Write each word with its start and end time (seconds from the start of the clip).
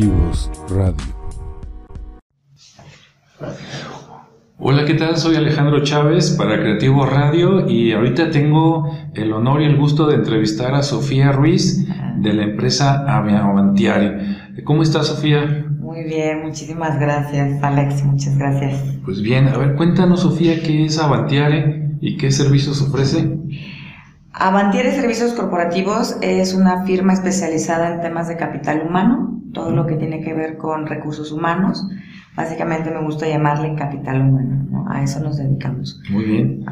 Creativos 0.00 0.50
Radio. 0.70 0.96
Hola, 4.58 4.86
¿qué 4.86 4.94
tal? 4.94 5.18
Soy 5.18 5.36
Alejandro 5.36 5.82
Chávez 5.82 6.30
para 6.38 6.58
Creativos 6.58 7.10
Radio 7.10 7.68
y 7.68 7.92
ahorita 7.92 8.30
tengo 8.30 8.90
el 9.12 9.30
honor 9.34 9.60
y 9.60 9.66
el 9.66 9.76
gusto 9.76 10.06
de 10.06 10.14
entrevistar 10.14 10.74
a 10.74 10.82
Sofía 10.82 11.32
Ruiz 11.32 11.86
de 12.16 12.32
la 12.32 12.44
empresa 12.44 13.04
Avantiari. 13.06 14.62
¿Cómo 14.64 14.82
estás, 14.82 15.08
Sofía? 15.08 15.66
Muy 15.78 16.04
bien, 16.04 16.46
muchísimas 16.46 16.98
gracias, 16.98 17.62
Alex, 17.62 18.02
muchas 18.02 18.38
gracias. 18.38 18.82
Pues 19.04 19.20
bien, 19.20 19.48
a 19.48 19.58
ver, 19.58 19.74
cuéntanos, 19.74 20.20
Sofía, 20.20 20.62
qué 20.62 20.86
es 20.86 20.98
Avantiare 20.98 21.90
y 22.00 22.16
qué 22.16 22.30
servicios 22.30 22.80
ofrece. 22.80 23.36
Avantiere 24.32 24.92
Servicios 24.92 25.34
Corporativos 25.34 26.16
es 26.22 26.54
una 26.54 26.86
firma 26.86 27.12
especializada 27.12 27.92
en 27.92 28.00
temas 28.00 28.28
de 28.28 28.38
capital 28.38 28.86
humano, 28.88 29.29
todo 29.52 29.70
lo 29.70 29.86
que 29.86 29.96
tiene 29.96 30.20
que 30.20 30.34
ver 30.34 30.56
con 30.56 30.86
recursos 30.86 31.32
humanos. 31.32 31.86
Básicamente 32.36 32.90
me 32.90 33.02
gusta 33.02 33.28
llamarle 33.28 33.74
capital 33.74 34.20
humano, 34.20 34.66
¿no? 34.70 34.90
a 34.90 35.02
eso 35.02 35.20
nos 35.20 35.38
dedicamos. 35.38 36.00
Muy 36.10 36.24
bien. 36.24 36.64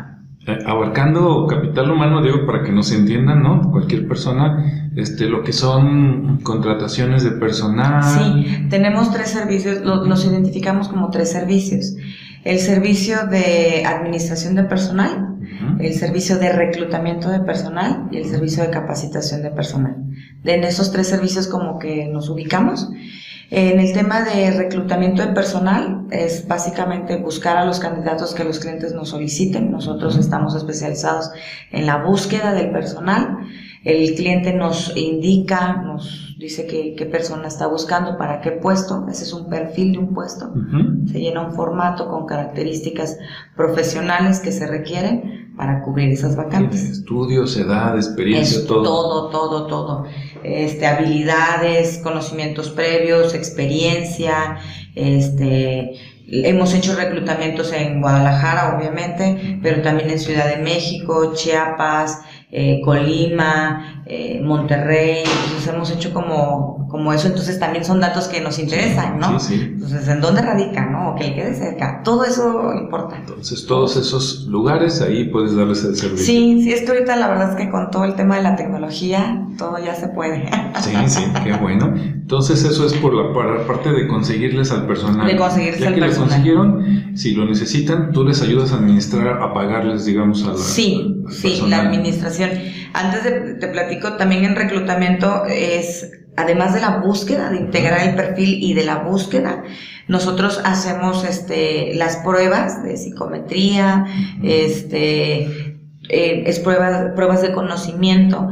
Eh, 0.47 0.59
Abarcando 0.66 1.47
capital 1.47 1.91
humano, 1.91 2.23
digo, 2.23 2.47
para 2.47 2.62
que 2.62 2.73
nos 2.73 2.91
entiendan, 2.92 3.42
¿no? 3.42 3.70
Cualquier 3.70 4.06
persona, 4.09 4.91
este, 4.97 5.27
lo 5.27 5.42
que 5.42 5.52
son 5.52 6.38
contrataciones 6.42 7.23
de 7.24 7.33
personal. 7.33 8.02
Sí, 8.02 8.66
tenemos 8.70 9.12
tres 9.12 9.28
servicios, 9.30 9.83
lo- 9.84 10.05
los 10.06 10.24
identificamos 10.24 10.88
como 10.88 11.11
tres 11.11 11.30
servicios. 11.33 11.95
El 12.45 12.59
servicio 12.61 13.27
de 13.27 13.84
administración 13.84 14.55
de 14.55 14.62
personal, 14.64 15.34
el 15.80 15.92
servicio 15.95 16.39
de 16.39 16.52
reclutamiento 16.52 17.28
de 17.30 17.41
personal 17.41 18.09
y 18.11 18.16
el 18.19 18.25
servicio 18.27 18.62
de 18.62 18.70
capacitación 18.70 19.42
de 19.42 19.50
personal. 19.50 19.97
En 20.45 20.64
esos 20.64 20.92
tres 20.92 21.08
servicios 21.08 21.47
como 21.48 21.78
que 21.78 22.06
nos 22.08 22.30
ubicamos. 22.30 22.89
En 23.51 23.81
el 23.81 23.95
tema 23.95 24.25
de 24.25 24.51
reclutamiento 24.51 25.23
de 25.23 25.33
personal 25.33 26.07
es 26.11 26.47
básicamente 26.47 27.17
buscar 27.17 27.57
a 27.57 27.65
los 27.65 27.81
candidatos 27.81 28.35
que 28.35 28.45
los 28.45 28.59
clientes 28.59 28.93
nos 28.93 29.09
soliciten. 29.09 29.71
Nosotros 29.71 30.19
estamos 30.19 30.55
especializados 30.55 31.31
en 31.73 31.87
la 31.87 32.05
búsqueda 32.05 32.53
del 32.53 32.71
personal. 32.71 33.39
El 33.85 34.15
cliente 34.17 34.53
nos 34.53 34.95
indica, 34.97 35.77
nos 35.77 36.37
dice 36.39 36.67
qué, 36.67 36.95
qué 36.95 37.07
persona 37.07 37.49
está 37.49 37.67
buscando, 37.69 38.19
para 38.19 38.43
qué 38.43 38.51
puesto. 38.51 39.07
Ese 39.11 39.25
es 39.25 39.33
un 39.33 39.49
perfil 39.49 39.93
de 39.93 39.99
un 39.99 40.13
puesto. 40.13 40.53
Se 41.11 41.19
llena 41.19 41.47
un 41.47 41.55
formato 41.55 42.07
con 42.11 42.27
características 42.27 43.19
profesionales 43.57 44.41
que 44.41 44.53
se 44.53 44.67
requieren 44.67 45.48
para 45.59 45.83
cubrir 45.83 46.11
esas 46.11 46.37
vacantes. 46.37 46.84
Estudios, 46.84 47.56
edad, 47.56 47.97
experiencia, 47.97 48.59
Es 48.61 48.67
todo. 48.67 48.84
todo, 48.84 49.28
todo, 49.28 49.67
todo. 49.67 50.05
Este, 50.45 50.87
habilidades, 50.87 51.98
conocimientos 51.98 52.70
previos, 52.70 53.34
experiencia, 53.34 54.59
este, 54.95 55.95
hemos 56.29 56.73
hecho 56.75 56.95
reclutamientos 56.95 57.73
en 57.73 58.01
Guadalajara, 58.01 58.77
obviamente, 58.77 59.59
pero 59.61 59.83
también 59.83 60.11
en 60.11 60.20
Ciudad 60.20 60.48
de 60.48 60.62
México, 60.62 61.33
Chiapas, 61.34 62.20
eh, 62.51 62.81
Colima, 62.83 64.03
eh, 64.07 64.41
Monterrey, 64.43 65.23
entonces 65.45 65.69
hemos 65.69 65.91
hecho 65.91 66.15
como, 66.15 66.89
como 66.89 67.13
eso, 67.13 67.29
entonces 67.29 67.59
también 67.59 67.85
son 67.85 68.01
datos 68.01 68.27
que 68.29 68.41
nos 68.41 68.59
interesan, 68.59 69.19
¿no? 69.19 69.39
Sí, 69.39 69.57
sí. 69.57 69.63
Entonces, 69.75 70.09
¿en 70.09 70.21
dónde 70.21 70.41
radica, 70.41 70.87
no? 70.87 71.11
O 71.11 71.15
que 71.15 71.25
le 71.25 71.35
quede 71.35 71.55
cerca. 71.55 72.03
Todo 72.03 72.25
eso 72.25 72.73
importa. 72.75 73.17
Entonces, 73.17 73.67
todos 73.67 73.97
esos 73.97 74.47
lugares, 74.47 75.03
ahí 75.03 75.25
puedes 75.25 75.55
darles 75.55 75.85
el 75.85 75.95
servicio. 75.95 76.25
Sí, 76.25 76.63
sí, 76.63 76.73
es 76.73 76.83
que 76.83 76.93
ahorita 76.93 77.17
la 77.17 77.29
verdad 77.29 77.51
es 77.51 77.57
que 77.57 77.71
con 77.71 77.91
todo 77.91 78.05
el 78.05 78.15
tema 78.15 78.37
de 78.37 78.43
la 78.43 78.57
tecnología, 78.57 79.47
todo 79.59 79.79
ya 79.79 79.95
se 79.95 80.09
puede. 80.09 80.49
Sí, 80.81 80.93
sí, 81.07 81.23
qué 81.45 81.53
bueno. 81.53 81.93
Entonces 82.29 82.62
eso 82.62 82.84
es 82.84 82.93
por 82.93 83.15
la 83.15 83.33
parte 83.67 83.91
de 83.91 84.07
conseguirles 84.07 84.70
al 84.70 84.86
personal. 84.86 85.27
De 85.27 85.35
conseguirles 85.35 85.80
ya 85.80 85.89
al 85.89 85.95
que 85.95 86.01
les 86.02 86.19
consiguieron, 86.19 87.17
si 87.17 87.33
lo 87.33 87.47
necesitan, 87.47 88.13
tú 88.13 88.23
les 88.23 88.42
ayudas 88.42 88.70
a 88.73 88.77
administrar, 88.77 89.41
a 89.42 89.55
pagarles, 89.55 90.05
digamos, 90.05 90.45
a 90.45 90.48
la 90.48 90.58
Sí, 90.58 91.23
al 91.27 91.33
sí, 91.33 91.48
personal. 91.48 91.70
la 91.70 91.89
administración. 91.89 92.51
Antes 92.92 93.25
de, 93.25 93.30
te 93.55 93.69
platico, 93.69 94.13
también 94.19 94.45
en 94.45 94.57
reclutamiento 94.57 95.47
es, 95.47 96.11
además 96.36 96.75
de 96.75 96.83
la 96.83 96.98
búsqueda, 96.98 97.48
de 97.48 97.61
integrar 97.61 98.07
el 98.07 98.14
perfil 98.14 98.58
y 98.63 98.75
de 98.75 98.85
la 98.85 98.97
búsqueda, 99.05 99.63
nosotros 100.07 100.61
hacemos 100.67 101.25
este, 101.25 101.95
las 101.95 102.17
pruebas 102.19 102.83
de 102.85 102.98
psicometría, 102.98 104.05
este, 104.42 105.67
eh, 106.08 106.45
es 106.46 106.58
pruebas, 106.61 107.13
pruebas 107.14 107.42
de 107.42 107.52
conocimiento. 107.52 108.48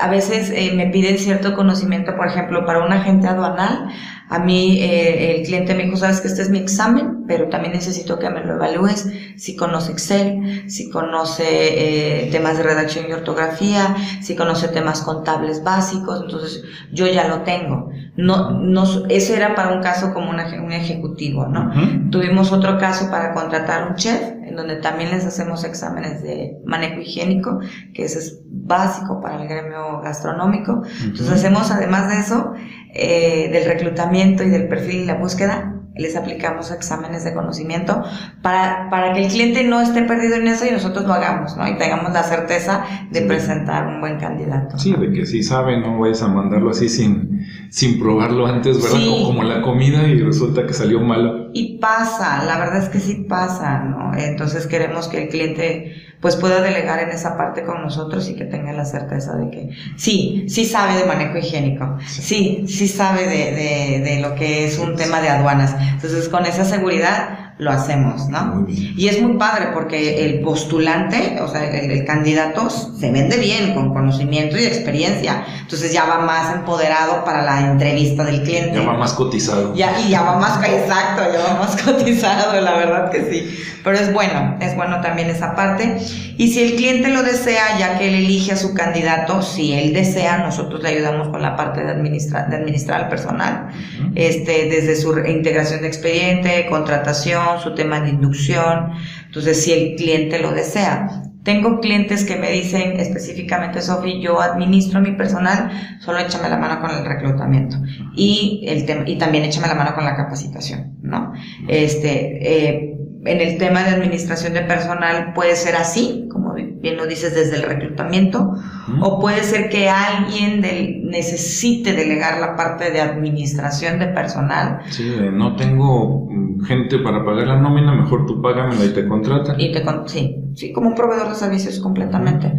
A 0.00 0.08
veces 0.08 0.50
eh, 0.54 0.72
me 0.74 0.86
piden 0.86 1.18
cierto 1.18 1.54
conocimiento, 1.54 2.16
por 2.16 2.26
ejemplo, 2.28 2.64
para 2.66 2.84
un 2.84 2.92
agente 2.92 3.26
aduanal. 3.28 3.88
A 4.32 4.38
mí 4.38 4.78
eh, 4.80 5.38
el 5.40 5.42
cliente 5.46 5.74
me 5.74 5.82
dijo, 5.84 5.96
sabes 5.96 6.20
que 6.20 6.28
este 6.28 6.42
es 6.42 6.50
mi 6.50 6.58
examen, 6.58 7.24
pero 7.26 7.48
también 7.48 7.72
necesito 7.72 8.20
que 8.20 8.30
me 8.30 8.44
lo 8.44 8.54
evalúes. 8.54 9.08
Si 9.36 9.56
conoce 9.56 9.90
Excel, 9.90 10.70
si 10.70 10.88
conoce 10.88 11.42
eh, 11.46 12.28
temas 12.30 12.56
de 12.56 12.62
redacción 12.62 13.06
y 13.08 13.12
ortografía, 13.12 13.96
si 14.20 14.36
conoce 14.36 14.68
temas 14.68 15.00
contables 15.02 15.64
básicos, 15.64 16.20
entonces 16.22 16.62
yo 16.92 17.08
ya 17.08 17.26
lo 17.26 17.40
tengo. 17.40 17.90
No, 18.16 18.52
no, 18.52 18.84
ese 19.08 19.34
era 19.36 19.56
para 19.56 19.72
un 19.72 19.82
caso 19.82 20.12
como 20.14 20.30
una- 20.30 20.62
un 20.62 20.72
ejecutivo, 20.72 21.46
¿no? 21.46 21.72
Tuvimos 22.10 22.52
otro 22.52 22.78
caso 22.78 23.10
para 23.10 23.32
contratar 23.34 23.88
un 23.88 23.96
chef, 23.96 24.20
en 24.50 24.56
donde 24.56 24.76
también 24.76 25.10
les 25.10 25.24
hacemos 25.24 25.64
exámenes 25.64 26.22
de 26.22 26.58
manejo 26.64 27.00
higiénico, 27.00 27.60
que 27.94 28.04
ese 28.04 28.18
es 28.18 28.40
básico 28.46 29.20
para 29.20 29.40
el 29.40 29.48
gremio 29.48 30.00
gastronómico. 30.00 30.82
Entonces 31.02 31.30
hacemos, 31.30 31.70
además 31.70 32.08
de 32.08 32.18
eso, 32.18 32.52
eh, 32.92 33.48
del 33.52 33.64
reclutamiento 33.64 34.42
y 34.42 34.50
del 34.50 34.68
perfil 34.68 35.02
y 35.02 35.04
la 35.06 35.14
búsqueda, 35.14 35.69
les 35.96 36.16
aplicamos 36.16 36.70
exámenes 36.70 37.24
de 37.24 37.34
conocimiento 37.34 38.02
para, 38.42 38.88
para 38.90 39.12
que 39.12 39.24
el 39.24 39.30
cliente 39.30 39.64
no 39.64 39.80
esté 39.80 40.02
perdido 40.02 40.36
en 40.36 40.46
eso 40.48 40.64
y 40.66 40.70
nosotros 40.70 41.04
lo 41.04 41.12
hagamos, 41.12 41.56
¿no? 41.56 41.66
Y 41.68 41.76
tengamos 41.78 42.12
la 42.12 42.22
certeza 42.22 42.84
de 43.10 43.20
Sí. 43.20 43.26
presentar 43.26 43.86
un 43.86 44.00
buen 44.00 44.18
candidato. 44.18 44.78
Sí, 44.78 44.94
de 44.94 45.12
que 45.12 45.26
si 45.26 45.42
saben, 45.42 45.82
no 45.82 45.98
vayas 45.98 46.22
a 46.22 46.28
mandarlo 46.28 46.70
así 46.70 46.88
sin, 46.88 47.40
sin 47.70 47.98
probarlo 47.98 48.46
antes, 48.46 48.82
¿verdad? 48.82 48.98
Sí. 48.98 49.22
Como 49.26 49.42
la 49.42 49.62
comida 49.62 50.06
y 50.06 50.20
resulta 50.20 50.66
que 50.66 50.72
salió 50.74 51.00
malo. 51.00 51.50
Y 51.52 51.78
pasa, 51.78 52.44
la 52.44 52.58
verdad 52.58 52.78
es 52.84 52.88
que 52.88 53.00
sí 53.00 53.26
pasa, 53.28 53.80
¿no? 53.80 54.12
Entonces 54.16 54.66
queremos 54.66 55.08
que 55.08 55.24
el 55.24 55.28
cliente 55.28 55.92
pues 56.20 56.36
pueda 56.36 56.60
delegar 56.60 57.00
en 57.00 57.10
esa 57.10 57.36
parte 57.36 57.64
con 57.64 57.82
nosotros 57.82 58.28
y 58.28 58.34
que 58.34 58.44
tenga 58.44 58.72
la 58.72 58.84
certeza 58.84 59.36
de 59.36 59.50
que 59.50 59.70
sí, 59.96 60.46
sí 60.48 60.64
sabe 60.64 60.98
de 60.98 61.04
manejo 61.04 61.38
higiénico, 61.38 61.98
sí, 62.06 62.64
sí 62.68 62.88
sabe 62.88 63.26
de, 63.26 63.52
de, 63.52 64.00
de 64.04 64.20
lo 64.20 64.34
que 64.34 64.66
es 64.66 64.78
un 64.78 64.96
tema 64.96 65.20
de 65.20 65.30
aduanas. 65.30 65.74
Entonces 65.94 66.28
con 66.28 66.44
esa 66.44 66.64
seguridad 66.64 67.50
lo 67.60 67.70
hacemos, 67.70 68.26
¿no? 68.30 68.64
Y 68.68 69.06
es 69.08 69.20
muy 69.20 69.36
padre 69.36 69.68
porque 69.74 70.24
el 70.24 70.40
postulante, 70.40 71.38
o 71.42 71.46
sea, 71.46 71.62
el, 71.64 71.90
el 71.90 72.04
candidato 72.06 72.70
se 72.70 73.10
vende 73.10 73.36
bien, 73.36 73.74
con 73.74 73.92
conocimiento 73.92 74.56
y 74.56 74.64
experiencia. 74.64 75.44
Entonces 75.60 75.92
ya 75.92 76.06
va 76.06 76.20
más 76.20 76.54
empoderado 76.54 77.22
para 77.22 77.42
la 77.42 77.60
entrevista 77.70 78.24
del 78.24 78.42
cliente. 78.42 78.78
Ya 78.78 78.86
va 78.86 78.96
más 78.96 79.12
cotizado. 79.12 79.74
Ya, 79.74 80.00
y 80.00 80.08
ya 80.08 80.22
va 80.22 80.38
más, 80.38 80.58
exacto, 80.66 81.22
ya 81.30 81.52
va 81.52 81.60
más 81.60 81.82
cotizado, 81.84 82.58
la 82.62 82.76
verdad 82.78 83.10
que 83.10 83.30
sí. 83.30 83.62
Pero 83.82 83.96
es 83.96 84.12
bueno, 84.12 84.58
es 84.60 84.76
bueno 84.76 85.00
también 85.00 85.30
esa 85.30 85.54
parte. 85.54 85.96
Y 86.36 86.48
si 86.52 86.62
el 86.62 86.76
cliente 86.76 87.08
lo 87.08 87.22
desea, 87.22 87.78
ya 87.78 87.98
que 87.98 88.08
él 88.08 88.14
elige 88.14 88.52
a 88.52 88.56
su 88.56 88.74
candidato, 88.74 89.42
si 89.42 89.72
él 89.72 89.92
desea, 89.92 90.38
nosotros 90.38 90.82
le 90.82 90.90
ayudamos 90.90 91.28
con 91.28 91.40
la 91.42 91.56
parte 91.56 91.82
de, 91.82 91.90
administra- 91.90 92.46
de 92.48 92.56
administrar 92.56 93.02
al 93.04 93.08
personal, 93.08 93.68
este, 94.14 94.68
desde 94.68 94.96
su 94.96 95.18
integración 95.18 95.80
de 95.80 95.88
expediente, 95.88 96.66
contratación, 96.68 97.60
su 97.62 97.74
tema 97.74 98.00
de 98.00 98.10
inducción. 98.10 98.90
Entonces, 99.26 99.62
si 99.64 99.72
el 99.72 99.96
cliente 99.96 100.38
lo 100.40 100.52
desea. 100.52 101.08
Tengo 101.42 101.80
clientes 101.80 102.24
que 102.24 102.36
me 102.36 102.52
dicen 102.52 103.00
específicamente, 103.00 103.80
Sofi, 103.80 104.20
yo 104.20 104.42
administro 104.42 105.00
mi 105.00 105.12
personal, 105.12 105.70
solo 106.00 106.18
échame 106.18 106.50
la 106.50 106.58
mano 106.58 106.82
con 106.82 106.90
el 106.90 107.02
reclutamiento 107.02 107.78
y, 108.14 108.62
el 108.68 109.08
y 109.08 109.16
también 109.16 109.44
échame 109.44 109.66
la 109.66 109.74
mano 109.74 109.94
con 109.94 110.04
la 110.04 110.14
capacitación, 110.16 110.98
¿no? 111.02 111.32
Este, 111.66 112.66
eh, 112.68 112.94
en 113.24 113.40
el 113.40 113.58
tema 113.58 113.82
de 113.84 113.90
administración 113.90 114.54
de 114.54 114.62
personal 114.62 115.32
puede 115.34 115.54
ser 115.56 115.76
así, 115.76 116.26
como 116.30 116.54
bien 116.54 116.96
lo 116.96 117.06
dices, 117.06 117.34
desde 117.34 117.56
el 117.56 117.62
reclutamiento, 117.64 118.54
o 119.00 119.20
puede 119.20 119.42
ser 119.42 119.68
que 119.68 119.88
alguien 119.90 120.60
del- 120.62 121.04
necesite 121.06 121.92
delegar 121.92 122.40
la 122.40 122.56
parte 122.56 122.90
de 122.90 123.00
administración 123.00 123.98
de 123.98 124.06
personal 124.06 124.78
Sí, 124.88 125.16
no 125.32 125.56
tengo 125.56 126.28
mm, 126.30 126.62
gente 126.64 126.98
para 127.00 127.24
pagar 127.24 127.46
la 127.48 127.56
nómina, 127.60 127.94
mejor 127.94 128.26
tú 128.26 128.40
págamela 128.40 128.84
y 128.84 128.90
te 128.94 129.06
contratan. 129.06 129.60
Y 129.60 129.72
te 129.72 129.82
con- 129.82 130.08
sí, 130.08 130.36
sí, 130.54 130.72
como 130.72 130.88
un 130.88 130.94
proveedor 130.94 131.28
de 131.28 131.34
servicios 131.34 131.78
completamente. 131.80 132.52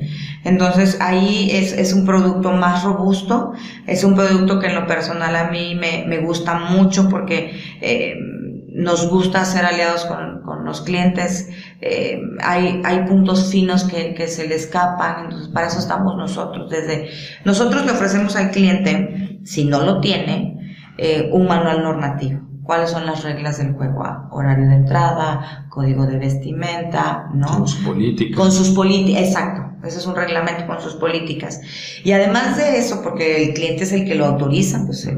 Entonces 0.44 1.00
ahí 1.02 1.50
es, 1.52 1.74
es 1.74 1.94
un 1.94 2.06
producto 2.06 2.52
más 2.52 2.84
robusto, 2.84 3.54
es 3.88 4.04
un 4.04 4.16
producto 4.16 4.60
que 4.60 4.68
en 4.68 4.76
lo 4.76 4.86
personal 4.88 5.36
a 5.36 5.50
mí 5.50 5.76
me, 5.76 6.06
me 6.08 6.20
gusta 6.20 6.60
mucho 6.60 7.10
porque 7.10 7.60
eh, 7.82 8.16
nos 8.74 9.10
gusta 9.10 9.44
ser 9.46 9.66
aliados 9.66 10.06
con, 10.06 10.42
con 10.44 10.64
los 10.66 10.82
clientes, 10.82 11.50
eh, 11.82 12.20
hay, 12.42 12.82
hay 12.86 13.00
puntos 13.06 13.52
finos 13.52 13.84
que, 13.84 14.14
que 14.14 14.28
se 14.28 14.48
le 14.48 14.56
escapan, 14.56 15.26
entonces 15.26 15.50
para 15.50 15.68
eso 15.68 15.80
estamos 15.80 16.16
nosotros. 16.16 16.70
Desde 16.70 17.10
nosotros 17.46 17.86
le 17.86 17.92
ofrecemos 17.92 18.36
al 18.36 18.52
cliente, 18.52 19.40
si 19.44 19.66
no 19.66 19.82
lo 19.84 20.00
tiene, 20.00 20.58
eh, 20.98 21.30
un 21.34 21.48
manual 21.48 21.84
normativo. 21.84 22.42
¿Cuáles 22.64 22.92
son 22.92 23.06
las 23.06 23.24
reglas 23.24 23.58
del 23.58 23.74
juego? 23.74 24.04
Ah, 24.06 24.30
horario 24.32 24.68
de 24.68 24.76
entrada, 24.76 25.66
código 25.70 26.06
de 26.06 26.18
vestimenta, 26.18 27.28
¿no? 27.34 27.48
Con 27.48 27.68
sus 27.68 27.84
políticas. 27.86 28.38
Con 28.38 28.52
sus 28.52 28.70
políticas, 28.70 29.24
exacto. 29.24 29.86
Ese 29.86 29.98
es 29.98 30.06
un 30.06 30.16
reglamento 30.16 30.68
con 30.68 30.80
sus 30.80 30.94
políticas. 30.94 31.60
Y 32.04 32.12
además 32.12 32.56
de 32.58 32.78
eso, 32.78 33.02
porque 33.04 33.44
el 33.48 33.54
cliente 33.56 33.84
es 33.84 33.92
el 33.92 34.06
que 34.06 34.16
lo 34.16 34.26
autoriza, 34.26 34.84
pues 34.86 35.06
el- 35.08 35.18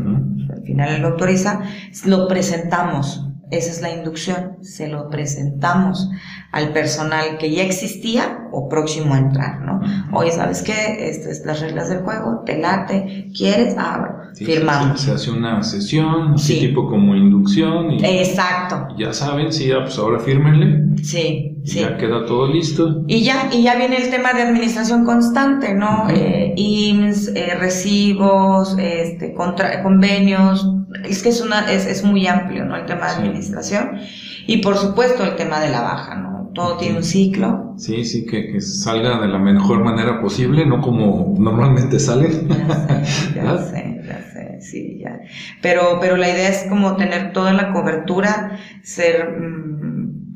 al 0.52 0.64
final 0.64 0.90
él 0.96 1.02
lo 1.02 1.10
autoriza, 1.10 1.62
lo 2.06 2.28
presentamos. 2.30 3.28
Esa 3.52 3.70
es 3.72 3.82
la 3.82 3.92
inducción. 3.92 4.58
Se 4.62 4.88
lo 4.88 5.10
presentamos 5.10 6.10
al 6.52 6.70
personal 6.74 7.38
que 7.38 7.52
ya 7.52 7.64
existía 7.64 8.48
o 8.52 8.68
próximo 8.70 9.14
a 9.14 9.18
entrar, 9.20 9.62
¿no? 9.62 9.82
Oye, 10.14 10.32
¿sabes 10.32 10.62
qué? 10.64 11.10
Estas 11.10 11.38
son 11.40 11.48
las 11.48 11.62
reglas 11.62 11.90
del 11.90 12.00
juego, 12.00 12.42
te 12.46 12.58
late, 12.60 13.30
¿quieres? 13.36 13.76
Ah, 13.78 13.98
bueno, 14.00 14.16
Sí, 14.34 14.46
firmamos. 14.46 15.02
Se, 15.02 15.12
hace 15.12 15.30
una 15.30 15.62
sesión, 15.62 16.34
así 16.34 16.54
Sí. 16.56 16.68
tipo 16.68 16.88
como 16.88 17.16
inducción, 17.16 17.92
y 17.92 18.04
Exacto. 18.04 18.88
ya 18.98 19.14
saben, 19.14 19.52
sí, 19.54 19.72
ah, 19.72 19.82
pues 19.84 19.98
ahora 20.00 20.20
fírmenle, 20.20 20.98
Sí, 21.04 21.53
sí. 21.64 21.80
ya 21.82 21.98
queda 21.98 22.26
todo 22.26 22.48
listo. 22.52 23.04
Y 23.08 23.24
ya, 23.24 23.50
y 23.52 23.64
ya 23.64 23.76
viene 23.76 23.98
el 23.98 24.10
tema 24.10 24.34
de 24.34 24.42
administración 24.44 25.06
constante, 25.06 25.74
¿no? 25.74 26.04
Ujú. 26.06 26.14
Eh, 26.16 26.54
IMSS, 26.58 27.32
eh, 27.36 27.56
recibos, 27.60 28.76
este, 28.80 29.34
contra- 29.34 29.82
convenios. 29.84 30.68
Es 31.06 31.24
que 31.24 31.30
es 31.30 31.42
una, 31.42 31.72
es, 31.72 31.86
es 31.86 32.04
muy 32.04 32.28
amplio, 32.28 32.66
¿no? 32.66 32.76
El 32.76 32.86
tema 32.86 33.08
de 33.08 33.14
Sí. 33.16 33.22
administración. 33.22 34.00
Y 34.48 34.58
por 34.58 34.76
supuesto 34.78 35.24
el 35.24 35.36
tema 35.36 35.60
de 35.60 35.70
la 35.70 35.82
baja, 35.82 36.16
¿no? 36.16 36.52
Todo 36.54 36.78
tiene 36.78 36.98
un 36.98 37.04
ciclo. 37.04 37.74
Sí, 37.78 38.06
sí, 38.06 38.26
que, 38.28 38.52
que 38.52 38.62
salga 38.62 39.20
de 39.20 39.28
la 39.28 39.40
mejor 39.40 39.84
manera 39.84 40.22
posible, 40.22 40.66
no 40.68 40.82
como 40.82 41.34
normalmente 41.40 42.00
sale. 42.00 42.30
Ya 42.30 42.58
sé, 42.68 43.34
ya 43.36 43.58
sé, 43.58 44.02
ya 44.06 44.22
sé, 44.32 44.58
sí, 44.62 45.00
ya. 45.02 45.20
Pero, 45.64 45.98
pero 46.00 46.16
la 46.16 46.30
idea 46.30 46.50
es 46.50 46.66
como 46.70 46.96
tener 46.96 47.34
toda 47.34 47.54
la 47.54 47.72
cobertura, 47.74 48.60
ser, 48.84 49.36
mm, 49.40 49.83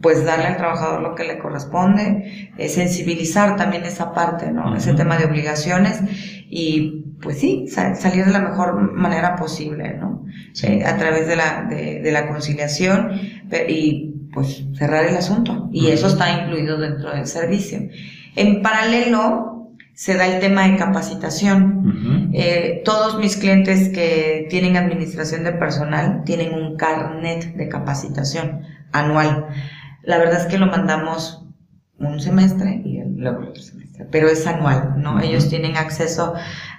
pues 0.01 0.23
darle 0.25 0.45
al 0.45 0.57
trabajador 0.57 1.01
lo 1.01 1.15
que 1.15 1.23
le 1.23 1.39
corresponde, 1.39 2.49
eh, 2.57 2.69
sensibilizar 2.69 3.55
también 3.55 3.83
esa 3.83 4.13
parte, 4.13 4.51
¿no? 4.51 4.75
Ese 4.75 4.93
tema 4.93 5.17
de 5.17 5.25
obligaciones 5.25 6.01
y, 6.49 7.03
pues 7.21 7.39
sí, 7.39 7.67
sa- 7.67 7.95
salir 7.95 8.25
de 8.25 8.31
la 8.31 8.39
mejor 8.39 8.93
manera 8.93 9.35
posible, 9.35 9.95
¿no? 9.95 10.23
Sí. 10.53 10.67
Eh, 10.67 10.85
a 10.85 10.97
través 10.97 11.27
de 11.27 11.35
la, 11.35 11.63
de, 11.69 12.01
de 12.01 12.11
la 12.11 12.27
conciliación 12.27 13.11
y, 13.67 14.13
pues, 14.33 14.65
cerrar 14.77 15.05
el 15.05 15.17
asunto. 15.17 15.69
Y 15.71 15.87
eso 15.87 16.07
está 16.07 16.31
incluido 16.41 16.77
dentro 16.77 17.11
del 17.11 17.25
servicio. 17.25 17.79
En 18.35 18.61
paralelo, 18.61 19.53
se 19.93 20.13
da 20.15 20.27
el 20.27 20.39
tema 20.39 20.67
de 20.67 20.75
capacitación. 20.77 22.29
Eh, 22.33 22.81
todos 22.85 23.17
mis 23.19 23.35
clientes 23.37 23.89
que 23.89 24.45
tienen 24.49 24.77
administración 24.77 25.43
de 25.43 25.53
personal 25.53 26.21
tienen 26.23 26.53
un 26.53 26.77
carnet 26.77 27.55
de 27.55 27.67
capacitación 27.67 28.61
anual. 28.91 29.47
La 30.07 30.17
verdad 30.19 30.39
es 30.39 30.45
que 30.45 30.57
lo 30.57 30.67
mandamos 30.67 31.43
un 31.99 32.21
semestre 32.21 32.81
y 32.85 33.03
luego 33.03 33.41
el 33.41 33.49
otro 33.49 33.61
semestre, 33.61 34.07
pero 34.09 34.29
es 34.29 34.47
anual, 34.47 34.93
¿no? 35.01 35.19
Ellos 35.19 35.49
tienen 35.49 35.75
acceso 35.75 36.33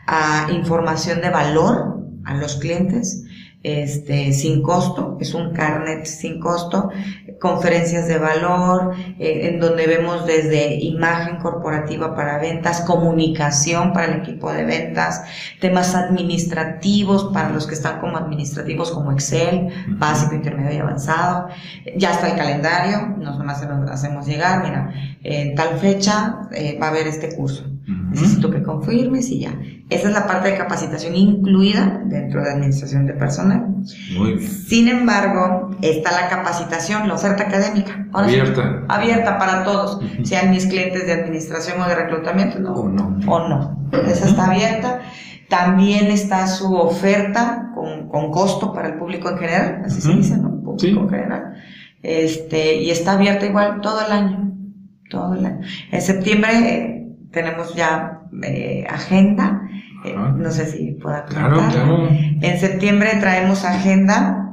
a 0.06 0.46
información 0.50 1.20
de 1.20 1.28
valor 1.28 2.06
a 2.24 2.34
los 2.36 2.56
clientes, 2.56 3.26
este, 3.62 4.32
sin 4.32 4.62
costo, 4.62 5.18
es 5.20 5.34
un 5.34 5.52
carnet 5.52 6.06
sin 6.06 6.38
costo, 6.38 6.90
conferencias 7.40 8.06
de 8.06 8.18
valor, 8.18 8.94
eh, 9.18 9.48
en 9.48 9.60
donde 9.60 9.86
vemos 9.86 10.26
desde 10.26 10.76
imagen 10.76 11.36
corporativa 11.38 12.14
para 12.14 12.38
ventas, 12.38 12.82
comunicación 12.82 13.92
para 13.92 14.06
el 14.06 14.20
equipo 14.20 14.52
de 14.52 14.64
ventas, 14.64 15.22
temas 15.60 15.94
administrativos 15.94 17.30
para 17.32 17.50
los 17.50 17.66
que 17.66 17.74
están 17.74 18.00
como 18.00 18.16
administrativos 18.16 18.90
como 18.90 19.12
Excel, 19.12 19.68
básico, 19.88 20.34
intermedio 20.34 20.78
y 20.78 20.80
avanzado. 20.80 21.48
Ya 21.96 22.12
está 22.12 22.28
el 22.28 22.36
calendario, 22.36 23.16
nos 23.18 23.38
nomás 23.38 23.60
se 23.60 23.66
lo 23.66 23.74
hacemos 23.90 24.26
llegar, 24.26 24.62
mira, 24.62 24.92
en 25.22 25.54
tal 25.54 25.78
fecha 25.78 26.42
eh, 26.52 26.78
va 26.80 26.86
a 26.86 26.90
haber 26.90 27.06
este 27.06 27.34
curso. 27.34 27.64
Necesito 28.10 28.50
que 28.50 28.62
confirmes 28.62 29.28
y 29.30 29.40
ya. 29.40 29.54
Esa 29.90 30.08
es 30.08 30.14
la 30.14 30.26
parte 30.26 30.50
de 30.50 30.56
capacitación 30.58 31.14
incluida 31.16 32.02
dentro 32.06 32.42
de 32.42 32.50
administración 32.50 33.06
de 33.06 33.12
personal. 33.14 33.66
Muy 34.16 34.34
bien. 34.34 34.50
Sin 34.50 34.88
embargo, 34.88 35.70
está 35.82 36.10
la 36.12 36.28
capacitación, 36.28 37.08
la 37.08 37.14
oferta 37.14 37.44
académica. 37.44 38.06
Ahora 38.12 38.28
sí, 38.28 38.38
Abierta. 38.38 38.84
abierta 38.88 39.38
para 39.38 39.64
todos, 39.64 40.00
sean 40.24 40.50
mis 40.50 40.66
clientes 40.66 41.06
de 41.06 41.12
administración 41.12 41.80
o 41.80 41.88
de 41.88 41.94
reclutamiento, 41.94 42.58
¿no? 42.58 42.72
O 42.74 42.88
no. 42.88 43.18
O 43.26 43.48
no. 43.48 43.88
Esa 44.06 44.26
está 44.26 44.46
abierta. 44.46 45.00
También 45.48 46.06
está 46.08 46.46
su 46.46 46.74
oferta 46.74 47.70
con, 47.74 48.08
con 48.08 48.30
costo 48.30 48.72
para 48.74 48.88
el 48.88 48.94
público 48.98 49.30
en 49.30 49.38
general, 49.38 49.82
así 49.86 50.00
se 50.02 50.12
dice, 50.12 50.36
¿no? 50.36 50.50
Público 50.62 50.78
Sí. 50.78 50.88
en 50.90 51.08
general. 51.08 51.54
Este, 52.02 52.76
y 52.82 52.90
está 52.90 53.12
abierta 53.12 53.46
igual 53.46 53.80
todo 53.80 54.04
el 54.04 54.12
año. 54.12 54.52
Todo 55.10 55.34
el 55.34 55.46
año. 55.46 55.60
En 55.90 56.02
septiembre 56.02 56.50
eh, 56.52 56.97
tenemos 57.32 57.74
ya 57.74 58.22
eh, 58.42 58.84
agenda. 58.88 59.62
eh, 60.04 60.14
no 60.36 60.50
sé 60.50 60.66
si 60.66 60.92
pueda 60.92 61.24
Claro, 61.24 61.56
comentarla. 61.56 61.84
claro. 61.84 62.08
En 62.40 62.58
septiembre 62.60 63.10
traemos 63.20 63.64
agenda. 63.64 64.44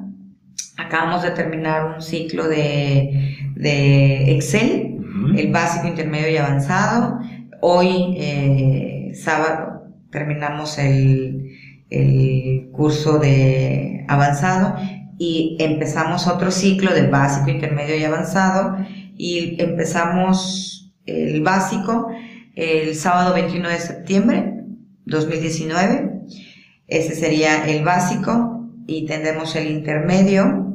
Acabamos 0.78 1.24
de 1.24 1.32
terminar 1.32 1.96
un 1.96 2.02
ciclo 2.02 2.48
de, 2.48 3.38
de 3.56 4.36
Excel, 4.36 4.98
el 5.38 5.52
básico, 5.52 5.88
intermedio 5.88 6.30
y 6.30 6.38
avanzado. 6.38 7.20
Hoy, 7.62 8.16
eh, 8.18 9.12
sábado, 9.16 9.84
terminamos 10.12 10.78
el, 10.78 11.50
el 11.90 12.70
curso 12.74 13.20
de 13.20 14.04
avanzado 14.10 14.76
y 15.18 15.56
empezamos 15.60 16.28
otro 16.28 16.52
ciclo 16.52 16.94
de 16.94 17.08
básico, 17.08 17.50
intermedio 17.50 17.96
y 17.98 18.04
avanzado. 18.04 18.78
Y 19.18 19.56
empezamos 19.62 20.94
el 21.06 21.42
básico 21.42 22.10
el 22.56 22.96
sábado 22.96 23.34
21 23.34 23.70
de 23.70 23.80
septiembre 23.80 24.54
2019. 25.06 26.12
Ese 26.88 27.16
sería 27.16 27.66
el 27.66 27.84
básico 27.84 28.70
y 28.88 29.06
tendremos 29.06 29.56
el 29.56 29.70
intermedio 29.72 30.66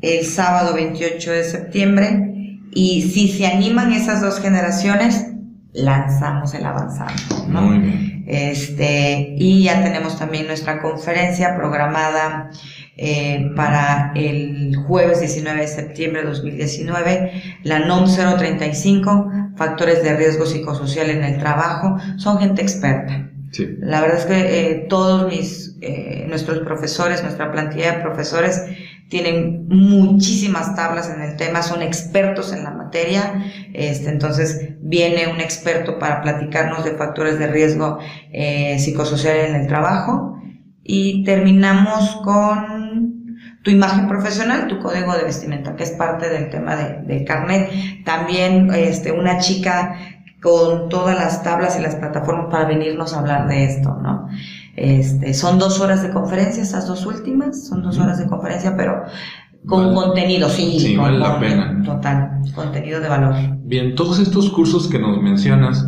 el 0.00 0.24
sábado 0.24 0.74
28 0.74 1.32
de 1.32 1.44
septiembre 1.44 2.60
y 2.72 3.02
si 3.02 3.28
se 3.28 3.46
animan 3.46 3.92
esas 3.92 4.20
dos 4.20 4.40
generaciones 4.40 5.26
lanzamos 5.72 6.54
el 6.54 6.64
avanzado 6.64 7.14
¿no? 7.48 7.62
Muy 7.62 7.78
bien. 7.78 8.24
este 8.26 9.34
y 9.38 9.64
ya 9.64 9.82
tenemos 9.82 10.18
también 10.18 10.46
nuestra 10.46 10.80
conferencia 10.80 11.56
programada 11.56 12.50
eh, 12.96 13.50
para 13.54 14.12
el 14.14 14.74
jueves 14.86 15.20
19 15.20 15.60
de 15.60 15.68
septiembre 15.68 16.22
de 16.22 16.28
2019 16.28 17.42
la 17.62 17.80
NOM 17.80 18.06
035 18.06 19.30
factores 19.56 20.02
de 20.02 20.16
riesgo 20.16 20.46
psicosocial 20.46 21.10
en 21.10 21.24
el 21.24 21.38
trabajo 21.38 21.96
son 22.16 22.38
gente 22.38 22.62
experta 22.62 23.30
Sí. 23.52 23.76
la 23.78 24.00
verdad 24.00 24.18
es 24.18 24.26
que 24.26 24.70
eh, 24.70 24.86
todos 24.88 25.32
mis, 25.32 25.76
eh, 25.80 26.26
nuestros 26.28 26.58
profesores, 26.60 27.22
nuestra 27.22 27.52
plantilla 27.52 27.92
de 27.92 28.02
profesores 28.02 28.64
tienen 29.08 29.66
muchísimas 29.68 30.74
tablas 30.74 31.10
en 31.14 31.22
el 31.22 31.36
tema, 31.36 31.62
son 31.62 31.80
expertos 31.80 32.52
en 32.52 32.64
la 32.64 32.72
materia, 32.72 33.44
este, 33.72 34.10
entonces 34.10 34.74
viene 34.80 35.28
un 35.28 35.40
experto 35.40 35.98
para 35.98 36.22
platicarnos 36.22 36.84
de 36.84 36.96
factores 36.96 37.38
de 37.38 37.46
riesgo 37.46 37.98
eh, 38.32 38.78
psicosocial 38.80 39.36
en 39.36 39.54
el 39.54 39.66
trabajo 39.68 40.40
y 40.82 41.24
terminamos 41.24 42.16
con 42.24 42.85
tu 43.66 43.72
imagen 43.72 44.06
profesional, 44.06 44.68
tu 44.68 44.78
código 44.78 45.12
de 45.16 45.24
vestimenta, 45.24 45.74
que 45.74 45.82
es 45.82 45.90
parte 45.90 46.28
del 46.28 46.50
tema 46.50 46.76
de, 46.76 47.02
del 47.02 47.24
carnet. 47.24 47.68
También 48.04 48.70
este, 48.72 49.10
una 49.10 49.38
chica 49.38 49.96
con 50.40 50.88
todas 50.88 51.16
las 51.18 51.42
tablas 51.42 51.76
y 51.76 51.82
las 51.82 51.96
plataformas 51.96 52.46
para 52.48 52.66
venirnos 52.66 53.12
a 53.12 53.18
hablar 53.18 53.48
de 53.48 53.64
esto, 53.64 53.98
¿no? 54.00 54.28
Este, 54.76 55.34
son 55.34 55.58
dos 55.58 55.80
horas 55.80 56.00
de 56.04 56.10
conferencia, 56.10 56.62
esas 56.62 56.86
dos 56.86 57.04
últimas, 57.06 57.66
son 57.66 57.82
dos 57.82 57.98
horas 57.98 58.18
de 58.18 58.26
conferencia, 58.28 58.76
pero 58.76 59.02
con 59.66 59.86
Vale. 59.86 59.94
contenido, 59.96 60.48
sí, 60.48 60.78
Sí, 60.78 60.94
con- 60.94 61.06
vale 61.06 61.18
la 61.18 61.30
con- 61.32 61.40
pena. 61.40 61.82
Total, 61.84 62.30
contenido 62.54 63.00
de 63.00 63.08
valor. 63.08 63.34
Bien, 63.64 63.96
todos 63.96 64.20
estos 64.20 64.48
cursos 64.50 64.86
que 64.86 65.00
nos 65.00 65.20
mencionas, 65.20 65.84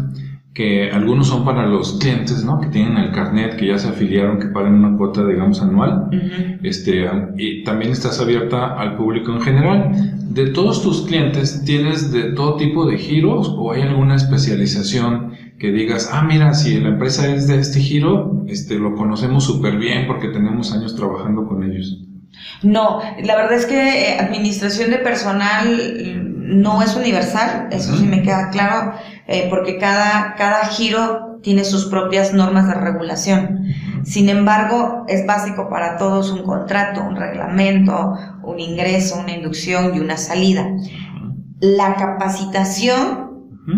que 0.58 0.90
algunos 0.90 1.28
son 1.28 1.44
para 1.44 1.68
los 1.68 2.00
clientes, 2.00 2.42
¿no? 2.42 2.60
Que 2.60 2.66
tienen 2.66 2.96
el 2.96 3.12
carnet, 3.12 3.54
que 3.54 3.68
ya 3.68 3.78
se 3.78 3.90
afiliaron, 3.90 4.40
que 4.40 4.48
pagan 4.48 4.74
una 4.74 4.98
cuota, 4.98 5.24
digamos, 5.24 5.62
anual. 5.62 6.08
Este, 6.64 7.08
y 7.36 7.62
también 7.62 7.92
estás 7.92 8.18
abierta 8.18 8.74
al 8.74 8.96
público 8.96 9.30
en 9.30 9.40
general. 9.40 9.92
De 10.34 10.48
todos 10.48 10.82
tus 10.82 11.06
clientes, 11.06 11.62
¿tienes 11.64 12.10
de 12.10 12.32
todo 12.32 12.56
tipo 12.56 12.86
de 12.86 12.98
giros 12.98 13.54
o 13.56 13.70
hay 13.70 13.82
alguna 13.82 14.16
especialización 14.16 15.30
que 15.60 15.70
digas, 15.70 16.10
ah, 16.12 16.24
mira, 16.24 16.52
si 16.54 16.80
la 16.80 16.88
empresa 16.88 17.32
es 17.32 17.46
de 17.46 17.60
este 17.60 17.78
giro, 17.78 18.44
este, 18.48 18.80
lo 18.80 18.96
conocemos 18.96 19.44
súper 19.44 19.76
bien 19.76 20.08
porque 20.08 20.26
tenemos 20.26 20.72
años 20.72 20.96
trabajando 20.96 21.46
con 21.46 21.62
ellos? 21.62 22.02
No, 22.64 23.00
la 23.22 23.36
verdad 23.36 23.52
es 23.52 23.66
que 23.66 23.76
eh, 23.76 24.18
administración 24.18 24.90
de 24.90 24.98
personal 24.98 26.27
no 26.48 26.82
es 26.82 26.96
universal, 26.96 27.68
eso 27.70 27.96
sí 27.96 28.04
me 28.06 28.22
queda 28.22 28.50
claro, 28.50 28.94
eh, 29.26 29.46
porque 29.50 29.78
cada, 29.78 30.34
cada 30.36 30.64
giro 30.66 31.38
tiene 31.42 31.64
sus 31.64 31.86
propias 31.86 32.32
normas 32.32 32.66
de 32.66 32.74
regulación. 32.74 33.64
Sin 34.04 34.28
embargo, 34.28 35.04
es 35.08 35.26
básico 35.26 35.68
para 35.68 35.98
todos 35.98 36.30
un 36.30 36.42
contrato, 36.42 37.02
un 37.02 37.16
reglamento, 37.16 38.14
un 38.42 38.58
ingreso, 38.58 39.20
una 39.20 39.32
inducción 39.32 39.94
y 39.94 40.00
una 40.00 40.16
salida. 40.16 40.66
La 41.60 41.94
capacitación 41.94 43.28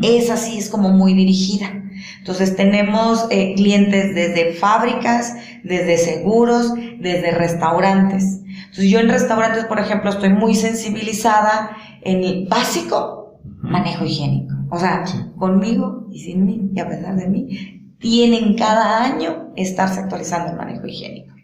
es 0.03 0.31
así, 0.31 0.59
es 0.59 0.71
como 0.71 0.91
muy 0.91 1.15
dirigida. 1.15 1.73
Entonces 2.19 2.57
tenemos 2.57 3.27
eh, 3.31 3.55
clientes 3.57 4.15
desde 4.15 4.53
fábricas, 4.55 5.35
desde 5.65 5.99
seguros, 5.99 6.73
desde 6.99 7.33
restaurantes. 7.33 8.40
Entonces 8.71 8.91
yo 8.91 9.01
en 9.01 9.09
restaurantes, 9.09 9.65
por 9.65 9.81
ejemplo, 9.81 10.11
estoy 10.11 10.29
muy 10.31 10.55
sensibilizada 10.55 11.77
en 12.03 12.23
el 12.23 12.47
básico 12.49 13.41
manejo 13.45 14.05
higiénico. 14.05 14.55
O 14.71 14.79
sea, 14.79 15.05
conmigo 15.37 16.07
y 16.13 16.21
sin 16.21 16.47
mí, 16.47 16.71
y 16.73 16.79
a 16.79 16.89
pesar 16.89 17.17
de 17.17 17.29
mí, 17.29 17.97
tienen 17.99 18.57
cada 18.57 19.03
año 19.03 19.49
estarse 19.57 19.99
actualizando 19.99 20.53
el 20.53 20.57
manejo 20.57 20.87
higiénico. 20.87 21.35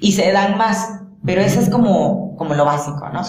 Y 0.00 0.12
se 0.12 0.32
dan 0.32 0.58
más, 0.58 1.02
pero 1.24 1.40
eso 1.40 1.60
es 1.60 1.70
como, 1.70 2.34
como 2.36 2.54
lo 2.54 2.64
básico, 2.64 3.08
¿no? 3.12 3.22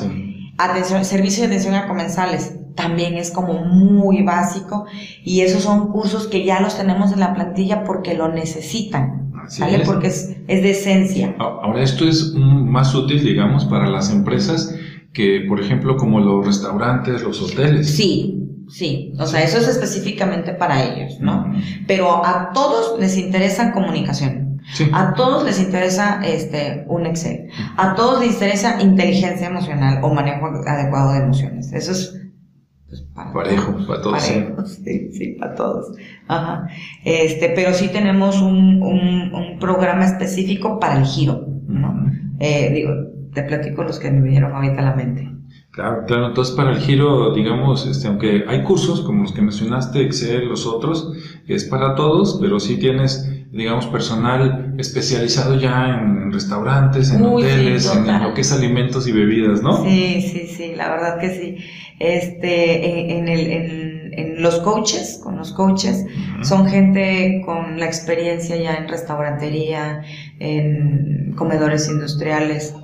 Atención, 0.58 1.06
servicio 1.06 1.44
de 1.44 1.48
atención 1.48 1.76
a 1.76 1.88
comensales 1.88 2.56
también 2.76 3.16
es 3.16 3.32
como 3.32 3.54
muy 3.54 4.24
básico 4.24 4.86
y 5.24 5.42
esos 5.42 5.64
son 5.64 5.92
cursos 5.92 6.28
que 6.28 6.44
ya 6.44 6.60
los 6.60 6.76
tenemos 6.76 7.14
en 7.14 7.20
la 7.20 7.34
plantilla 7.34 7.84
porque 7.84 8.16
lo 8.16 8.30
necesitan. 8.30 9.25
¿Sale? 9.48 9.80
Porque 9.86 10.08
es, 10.08 10.36
es 10.48 10.64
de 10.64 10.72
esencia. 10.72 11.36
Ahora, 11.40 11.82
esto 11.84 12.08
es 12.08 12.34
más 12.34 12.94
útil, 12.96 13.24
digamos, 13.24 13.66
para 13.66 13.90
las 13.90 14.12
empresas 14.12 14.76
que, 15.14 15.46
por 15.48 15.60
ejemplo, 15.60 15.98
como 15.98 16.20
los 16.20 16.46
restaurantes, 16.46 17.24
los 17.24 17.42
hoteles. 17.42 17.96
Sí, 17.96 18.42
Sí, 18.68 19.14
o 19.20 19.28
sea, 19.28 19.44
eso 19.44 19.60
es 19.60 19.68
específicamente 19.68 20.54
para 20.54 20.84
ellos, 20.84 21.20
¿no? 21.20 21.54
Pero 21.88 22.26
a 22.26 22.52
todos 22.52 23.00
les 23.00 23.16
interesa 23.18 23.72
comunicación. 23.72 24.62
A 24.92 25.14
todos 25.14 25.46
les 25.46 25.60
interesa 25.60 26.22
este 26.26 26.86
un 26.88 27.06
Excel. 27.06 27.50
A 27.78 27.94
todos 27.94 28.20
les 28.20 28.34
interesa 28.34 28.82
inteligencia 28.82 29.48
emocional 29.48 30.00
o 30.02 30.14
manejo 30.14 30.48
adecuado 30.66 31.14
de 31.14 31.20
emociones. 31.20 31.72
Eso 31.72 31.92
es 31.92 32.20
pues, 33.00 33.14
para 33.14 33.34
parejo, 33.34 33.78
para 33.88 34.02
todos. 34.02 34.24
sí. 34.84 35.12
sí, 35.12 35.28
para 35.40 35.56
todos. 35.56 35.98
Ajá. 36.28 36.68
Este, 37.04 37.50
pero 37.50 37.74
sí 37.74 37.90
tenemos 37.90 38.42
un, 38.42 38.82
un, 38.82 39.34
un 39.34 39.60
programa 39.60 40.06
específico 40.06 40.80
para 40.80 41.00
el 41.00 41.06
giro, 41.06 41.46
¿no? 41.68 42.12
Eh, 42.40 42.72
digo, 42.74 42.92
te 43.34 43.44
platico 43.44 43.84
los 43.84 44.00
que 44.00 44.12
me 44.12 44.22
vinieron 44.22 44.54
ahorita 44.54 44.80
a 44.80 44.86
la 44.86 44.96
mente. 44.96 45.30
Claro, 45.72 46.06
claro. 46.08 46.28
Entonces, 46.28 46.56
para 46.56 46.72
el 46.72 46.78
giro, 46.78 47.34
digamos, 47.34 47.86
este, 47.86 48.08
aunque 48.08 48.46
hay 48.48 48.64
cursos 48.64 49.02
como 49.02 49.24
los 49.24 49.34
que 49.34 49.42
mencionaste, 49.42 50.02
Excel, 50.04 50.48
los 50.48 50.66
otros, 50.66 51.12
es 51.48 51.66
para 51.66 51.96
todos, 51.96 52.38
pero 52.40 52.62
sí 52.62 52.78
tienes, 52.78 53.30
digamos, 53.52 53.86
personal 53.88 54.74
especializado 54.78 55.60
ya 55.60 56.00
en 56.00 56.32
restaurantes, 56.32 57.12
en 57.12 57.26
hoteles, 57.26 57.94
en, 57.94 58.24
lo 58.24 58.34
que 58.34 58.42
es 58.42 58.54
alimentos 58.54 59.06
y 59.06 59.12
bebidas, 59.12 59.62
¿no? 59.62 59.84
Sí, 59.84 60.22
sí, 60.22 60.48
sí, 60.48 60.76
la 60.76 60.90
verdad 60.90 61.20
que 61.20 61.30
sí. 61.30 61.58
Este, 62.00 63.18
en, 63.18 63.28
el, 63.30 64.14
en, 64.14 64.42
los 64.42 64.60
coaches, 64.60 65.20
con 65.24 65.38
los 65.38 65.54
coaches, 65.54 66.06
son 66.42 66.68
gente 66.68 67.42
con 67.46 67.80
la 67.80 67.86
experiencia 67.86 68.58
ya 68.58 68.76
en 68.76 68.88
restaurantería, 68.88 70.04
en 70.40 71.34
comedores 71.38 71.88
industriales 71.90 72.76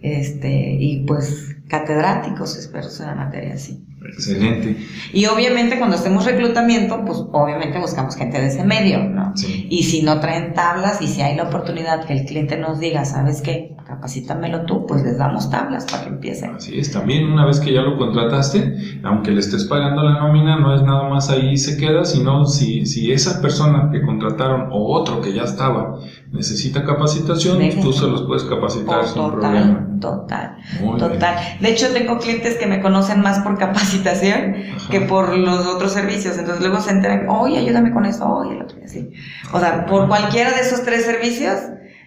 este, 0.00 0.72
y 0.72 1.04
pues 1.04 1.56
catedráticos 1.68 2.56
expertos 2.56 2.98
en 3.00 3.06
la 3.06 3.14
materia, 3.14 3.56
sí. 3.56 3.84
Excelente. 4.12 4.76
Y 5.12 5.26
obviamente 5.26 5.78
cuando 5.78 5.96
hacemos 5.96 6.24
reclutamiento, 6.24 7.04
pues 7.04 7.18
obviamente 7.32 7.78
buscamos 7.78 8.16
gente 8.16 8.40
de 8.40 8.48
ese 8.48 8.64
medio, 8.64 9.04
¿no? 9.04 9.32
Y 9.68 9.82
si 9.84 10.02
no 10.02 10.20
traen 10.20 10.54
tablas 10.54 11.00
y 11.00 11.06
si 11.06 11.22
hay 11.22 11.36
la 11.36 11.44
oportunidad 11.44 12.04
que 12.04 12.12
el 12.12 12.24
cliente 12.24 12.56
nos 12.56 12.78
diga, 12.78 13.04
¿sabes 13.04 13.40
qué? 13.40 13.76
Capacítamelo 13.86 14.66
tú, 14.66 14.86
pues 14.86 15.02
les 15.02 15.18
damos 15.18 15.50
tablas 15.50 15.84
para 15.90 16.04
que 16.04 16.08
empiecen. 16.10 16.54
Así 16.54 16.78
es, 16.78 16.92
también 16.92 17.26
una 17.26 17.44
vez 17.44 17.60
que 17.60 17.72
ya 17.72 17.82
lo 17.82 17.98
contrataste, 17.98 19.00
aunque 19.02 19.32
le 19.32 19.40
estés 19.40 19.64
pagando 19.64 20.02
la 20.02 20.20
nómina, 20.20 20.58
no 20.58 20.74
es 20.74 20.82
nada 20.82 21.08
más 21.08 21.28
ahí 21.30 21.56
se 21.56 21.76
queda, 21.76 22.04
sino 22.04 22.46
si, 22.46 22.86
si 22.86 23.10
esa 23.12 23.40
persona 23.42 23.90
que 23.90 24.02
contrataron 24.02 24.68
o 24.72 24.92
otro 24.92 25.20
que 25.20 25.32
ya 25.32 25.42
estaba 25.42 25.98
necesita 26.32 26.84
capacitación, 26.84 27.58
tú 27.82 27.92
se 27.92 28.06
los 28.06 28.22
puedes 28.22 28.44
capacitar 28.44 29.04
sin 29.04 29.14
total, 29.14 29.40
problema. 29.40 29.89
Total, 30.00 30.56
total. 30.98 31.36
De 31.60 31.70
hecho, 31.70 31.88
tengo 31.92 32.18
clientes 32.18 32.56
que 32.56 32.66
me 32.66 32.80
conocen 32.80 33.20
más 33.20 33.40
por 33.40 33.58
capacitación 33.58 34.56
que 34.90 35.02
por 35.02 35.36
los 35.36 35.66
otros 35.66 35.92
servicios. 35.92 36.38
Entonces 36.38 36.62
luego 36.62 36.80
se 36.80 36.90
enteran, 36.90 37.28
oye, 37.28 37.58
ayúdame 37.58 37.92
con 37.92 38.06
eso, 38.06 38.26
oye, 38.26 38.56
el 38.56 38.62
otro 38.62 38.76
día 38.76 38.86
así. 38.86 39.10
O 39.52 39.60
sea, 39.60 39.86
por 39.86 40.08
cualquiera 40.08 40.50
de 40.52 40.60
esos 40.60 40.82
tres 40.84 41.04
servicios, 41.04 41.58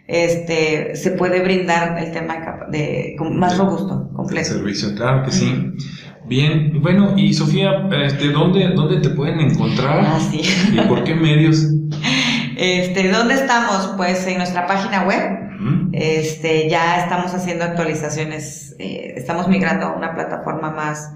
este, 0.08 0.96
se 0.96 1.12
puede 1.12 1.42
brindar 1.42 1.98
el 1.98 2.12
tema 2.12 2.36
de, 2.70 3.16
más 3.32 3.58
robusto, 3.58 4.10
completo. 4.14 4.50
Servicio, 4.50 4.96
claro 4.96 5.24
que 5.24 5.32
sí. 5.32 5.74
Bien, 6.26 6.82
bueno, 6.82 7.14
y 7.18 7.34
Sofía, 7.34 7.88
este, 8.06 8.30
¿dónde, 8.32 8.70
¿dónde 8.70 9.02
te 9.02 9.10
pueden 9.10 9.40
encontrar? 9.40 10.04
Ah, 10.06 10.20
sí. 10.20 10.42
¿Y 10.74 10.82
por 10.88 11.04
qué 11.04 11.16
medios? 11.16 11.68
Este, 12.56 13.12
¿dónde 13.12 13.34
estamos? 13.34 13.94
Pues 13.98 14.28
en 14.28 14.38
nuestra 14.38 14.68
página 14.68 15.04
web. 15.06 15.43
Este, 15.91 16.70
ya 16.70 17.00
estamos 17.00 17.34
haciendo 17.34 17.65
actualizaciones, 17.65 18.75
eh, 18.79 19.13
estamos 19.17 19.48
migrando 19.48 19.86
a 19.88 19.96
una 19.96 20.13
plataforma 20.13 20.72
más 20.72 21.13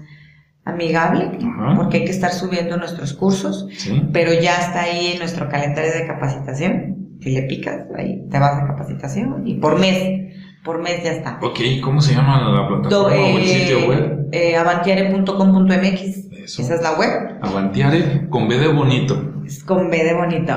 amigable, 0.64 1.30
porque 1.76 1.98
hay 1.98 2.04
que 2.04 2.10
estar 2.10 2.32
subiendo 2.32 2.76
nuestros 2.76 3.14
cursos, 3.14 3.66
pero 4.12 4.32
ya 4.34 4.56
está 4.56 4.82
ahí 4.82 5.12
en 5.12 5.18
nuestro 5.18 5.48
calendario 5.48 5.92
de 5.92 6.06
capacitación. 6.06 6.96
Si 7.20 7.30
le 7.30 7.42
picas, 7.42 7.86
ahí 7.96 8.26
te 8.30 8.38
vas 8.38 8.62
a 8.62 8.66
capacitación 8.66 9.46
y 9.46 9.54
por 9.54 9.78
mes, 9.78 10.32
por 10.64 10.80
mes 10.80 11.02
ya 11.02 11.12
está. 11.12 11.38
Ok, 11.42 11.58
¿cómo 11.82 12.00
se 12.00 12.14
llama 12.14 12.40
la 12.40 12.68
plataforma 12.68 13.16
o 13.16 13.38
el 13.38 13.44
sitio 13.44 13.88
web? 13.88 14.28
Eh, 14.30 14.56
avantiare.com.mx. 14.56 16.28
Esa 16.58 16.74
es 16.74 16.82
la 16.82 16.92
web. 16.92 17.38
Avantiare 17.42 18.28
con 18.30 18.48
B 18.48 18.58
de 18.58 18.68
bonito. 18.68 19.42
Es 19.44 19.64
con 19.64 19.90
B 19.90 20.04
de 20.04 20.14
bonito. 20.14 20.52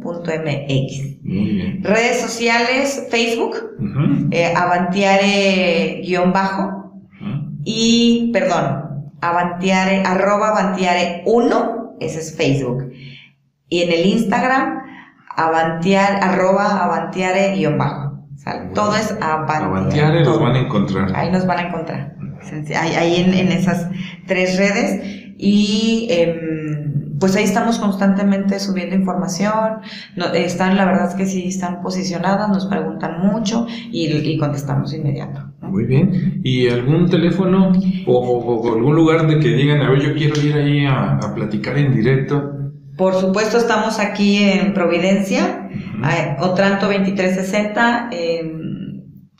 Avantiare.com.mx. 0.00 1.22
Muy 1.22 1.52
bien. 1.52 1.84
Redes 1.84 2.20
sociales, 2.20 3.06
Facebook, 3.10 3.56
eh, 4.30 4.54
Avantiare-bajo. 4.54 6.78
Y, 7.64 8.30
perdón, 8.32 9.04
Avantiare, 9.20 10.02
arroba 10.04 10.48
Avantiare 10.48 11.22
1, 11.26 11.96
ese 12.00 12.20
es 12.20 12.34
Facebook. 12.36 12.90
Y 13.68 13.82
en 13.82 13.92
el 13.92 14.06
Instagram, 14.06 14.80
Avantiare, 15.36 16.16
arroba 16.16 16.82
Avantiare-bajo. 16.84 18.24
Todo 18.74 18.96
es 18.96 19.14
Avantiare. 19.20 19.64
Avantiare 19.64 20.24
los 20.24 20.40
van 20.40 20.56
a 20.56 20.60
encontrar. 20.60 21.14
Ahí 21.14 21.30
nos 21.30 21.46
van 21.46 21.58
a 21.58 21.62
encontrar 21.68 22.16
ahí 22.76 23.34
en, 23.38 23.52
esas 23.52 23.88
tres 24.26 24.56
redes 24.56 25.19
y 25.42 26.06
em, 26.10 27.18
pues 27.18 27.34
ahí 27.34 27.44
estamos 27.44 27.78
constantemente 27.78 28.60
subiendo 28.60 28.94
información, 28.94 29.78
están, 30.34 30.76
la 30.76 30.84
verdad 30.84 31.08
es 31.08 31.14
que 31.14 31.26
sí 31.26 31.48
están 31.48 31.80
posicionadas, 31.82 32.50
nos 32.50 32.66
preguntan 32.66 33.20
mucho 33.26 33.66
y, 33.90 34.36
contestamos 34.38 34.92
inmediato. 34.92 35.50
Muy 35.62 35.84
bien. 35.84 36.40
¿Y 36.44 36.68
algún 36.68 37.08
teléfono 37.08 37.72
o, 38.06 38.74
algún 38.74 38.94
lugar 38.94 39.26
de 39.26 39.38
que 39.38 39.48
digan, 39.48 39.80
a 39.80 39.90
ver, 39.90 40.00
yo 40.00 40.14
quiero 40.14 40.40
ir 40.42 40.54
ahí 40.54 40.84
a, 40.86 41.18
platicar 41.34 41.78
en 41.78 41.94
directo? 41.94 42.56
Por 42.96 43.14
supuesto, 43.14 43.56
estamos 43.56 43.98
aquí 43.98 44.42
en 44.42 44.74
Providencia, 44.74 45.70
Otranto 46.40 46.86
2360, 46.86 48.10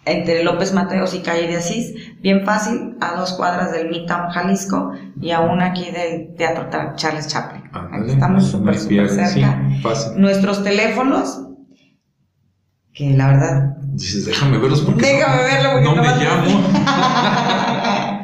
entre 0.06 0.44
López 0.44 0.72
Mateos 0.72 1.14
y 1.14 1.20
Calle 1.20 1.46
de 1.46 1.56
Asís, 1.56 1.94
bien 2.20 2.44
fácil, 2.44 2.96
a 3.00 3.14
dos 3.14 3.32
cuadras 3.32 3.72
del 3.72 3.88
Midtown 3.88 4.30
Jalisco 4.30 4.92
y 5.20 5.30
a 5.30 5.40
una 5.40 5.66
aquí 5.66 5.90
del 5.90 6.34
Teatro 6.36 6.68
Charles 6.96 7.28
Chaplin. 7.28 7.62
estamos 8.06 8.50
súper, 8.50 8.78
súper 8.78 9.08
cerca. 9.08 9.62
Nuestros 10.16 10.62
teléfonos, 10.62 11.46
que 12.92 13.10
la 13.10 13.28
verdad... 13.28 13.76
Dices, 13.92 14.24
déjame 14.26 14.58
verlos 14.58 14.82
porque 14.82 15.06
déjame 15.06 15.42
verlo 15.42 15.70
porque 15.72 15.88
no, 15.88 15.96
me 15.96 16.08
llamo. 16.24 16.60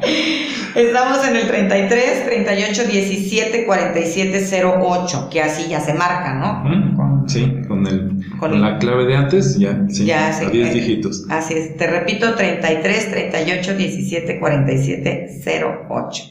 Estamos 0.76 1.26
en 1.26 1.35
el 1.37 1.47
33 1.47 2.26
38 2.26 2.85
17 2.85 3.64
47 3.64 4.47
08, 4.78 5.28
que 5.33 5.40
así 5.40 5.71
ya 5.71 5.80
se 5.80 5.95
marca, 5.95 6.35
¿no? 6.35 7.26
sí, 7.26 7.62
con, 7.66 7.87
el, 7.87 8.23
con, 8.38 8.61
la 8.61 8.76
clave 8.76 9.06
de 9.06 9.16
antes, 9.16 9.59
ya, 9.59 9.87
sí, 9.88 10.04
ya, 10.04 10.37
a 10.37 10.50
10 10.50 10.75
dígitos. 10.75 11.25
Así 11.30 11.54
es, 11.54 11.78
te 11.78 11.87
repito, 11.87 12.35
33 12.35 13.11
38 13.11 13.75
17 13.75 14.38
47 14.38 15.42
08. 15.88 16.25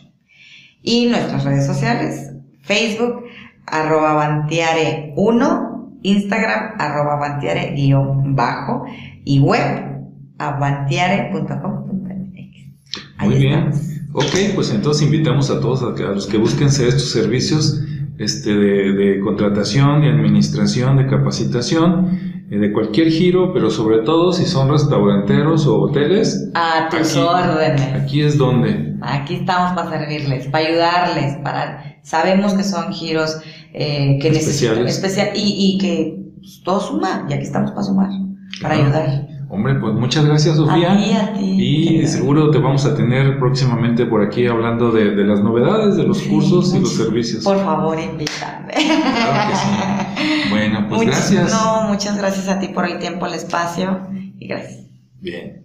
Y 0.83 1.07
nuestras 1.07 1.43
redes 1.43 1.65
sociales, 1.65 2.31
Facebook, 2.61 3.23
arroba 3.65 4.13
Bantiare 4.13 5.11
1, 5.15 5.97
Instagram, 6.03 6.75
arroba 6.77 7.15
Bantiare 7.15 7.73
guion 7.73 8.35
bajo, 8.35 8.85
y 9.23 9.39
web, 9.39 10.03
avantiare.com.mx. 10.37 13.21
Muy 13.21 13.35
bien. 13.37 13.94
Ok, 14.17 14.55
pues 14.55 14.71
entonces 14.71 15.03
invitamos 15.03 15.51
a 15.51 15.59
todos 15.59 15.83
a, 15.83 15.93
que, 15.93 16.03
a 16.03 16.11
los 16.11 16.25
que 16.27 16.37
busquen 16.37 16.67
estos 16.69 17.11
servicios 17.11 17.81
este, 18.17 18.55
de, 18.55 19.19
contratación 19.19 20.05
y 20.05 20.07
administración, 20.07 20.95
de 20.95 21.05
capacitación, 21.05 22.45
eh, 22.49 22.57
de 22.57 22.71
cualquier 22.71 23.09
giro, 23.09 23.51
pero 23.53 23.69
sobre 23.69 24.03
todo 24.03 24.31
si 24.31 24.45
son 24.45 24.71
restauranteros 24.71 25.67
o 25.67 25.81
hoteles. 25.81 26.49
A 26.53 26.87
tus 26.89 27.17
órdenes. 27.17 27.81
Aquí 27.93 28.21
es 28.21 28.37
donde. 28.37 28.95
Aquí 29.01 29.35
estamos 29.35 29.73
para 29.73 29.89
servirles, 29.89 30.47
para 30.47 30.65
ayudarles, 30.65 31.35
para 31.43 31.99
sabemos 32.01 32.53
que 32.53 32.63
son 32.63 32.93
giros 32.93 33.37
eh, 33.73 34.17
que 34.21 34.31
necesitan 34.31 34.87
especial 34.87 35.31
y, 35.35 35.73
y 35.75 35.77
que 35.77 36.23
pues, 36.37 36.61
todo 36.63 36.79
suma, 36.79 37.25
y 37.29 37.33
aquí 37.33 37.43
estamos 37.43 37.71
para 37.71 37.83
sumar, 37.83 38.09
para 38.61 38.75
ayudar. 38.75 39.34
Hombre, 39.55 39.75
pues 39.75 39.93
muchas 39.93 40.25
gracias, 40.25 40.57
Sofía. 40.57 40.91
A 40.91 41.33
ti, 41.33 42.01
y 42.01 42.07
seguro 42.07 42.51
te 42.51 42.57
vamos 42.57 42.85
a 42.85 42.93
tener 42.93 43.39
próximamente 43.39 44.05
por 44.05 44.21
aquí 44.21 44.45
hablando 44.47 44.91
de, 44.91 45.15
las 45.23 45.41
novedades, 45.41 45.95
de 45.95 46.03
los 46.03 46.21
cursos 46.23 46.75
y 46.75 46.81
los 46.81 46.93
servicios. 46.93 47.45
Por 47.45 47.63
favor, 47.63 47.97
invítame. 47.97 48.73
Claro 48.73 49.49
que 49.49 49.55
sí. 49.55 50.49
Bueno, 50.49 50.85
pues 50.89 51.07
gracias. 51.07 51.53
No, 51.53 51.87
muchas 51.87 52.17
gracias 52.17 52.49
a 52.49 52.59
ti 52.59 52.67
por 52.67 52.85
el 52.85 52.99
tiempo, 52.99 53.27
el 53.27 53.35
espacio 53.35 54.01
y 54.37 54.45
gracias. 54.45 54.87
Bien. 55.21 55.63